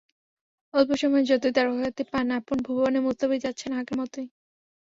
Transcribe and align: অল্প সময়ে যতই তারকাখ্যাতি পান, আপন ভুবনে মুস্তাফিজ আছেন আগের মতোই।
অল্প 0.73 0.89
সময়ে 1.01 1.29
যতই 1.31 1.53
তারকাখ্যাতি 1.55 2.03
পান, 2.11 2.27
আপন 2.37 2.57
ভুবনে 2.65 2.99
মুস্তাফিজ 3.05 3.43
আছেন 3.51 3.71
আগের 3.79 3.95
মতোই। 3.99 4.27